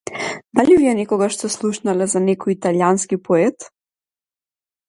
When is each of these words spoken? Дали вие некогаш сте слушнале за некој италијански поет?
Дали 0.55 0.73
вие 0.79 0.93
некогаш 0.99 1.35
сте 1.37 1.51
слушнале 1.57 2.09
за 2.13 2.21
некој 2.31 2.57
италијански 2.57 3.23
поет? 3.31 3.71